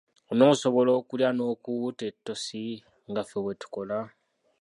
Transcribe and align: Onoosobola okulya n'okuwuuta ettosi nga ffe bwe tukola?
Onoosobola 0.31 0.91
okulya 0.99 1.29
n'okuwuuta 1.33 2.03
ettosi 2.11 2.63
nga 3.09 3.21
ffe 3.25 3.37
bwe 3.43 3.53
tukola? 3.61 3.99